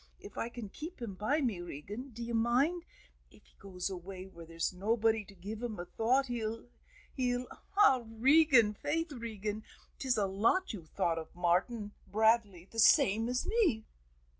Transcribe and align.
If 0.19 0.35
I 0.35 0.49
can 0.49 0.67
keep 0.67 0.99
him 0.99 1.13
by 1.13 1.41
me, 1.41 1.59
Regan, 1.61 2.09
d'ye 2.09 2.33
mind? 2.33 2.85
If 3.29 3.45
he 3.45 3.53
goes 3.59 3.87
away 3.87 4.25
where 4.25 4.47
there's 4.47 4.73
nobody 4.73 5.23
to 5.25 5.35
give 5.35 5.61
him 5.61 5.77
a 5.79 5.85
thought 5.85 6.25
he'll 6.25 6.65
he'll 7.13 7.45
ah, 7.77 8.01
Regan, 8.07 8.73
faith, 8.73 9.11
Regan, 9.11 9.63
'tis 9.99 10.17
a 10.17 10.25
lot 10.25 10.73
you've 10.73 10.89
thought 10.89 11.19
of 11.19 11.35
Martin 11.35 11.91
Bradley 12.07 12.65
the 12.65 12.79
same 12.79 13.29
as 13.29 13.45
me." 13.45 13.85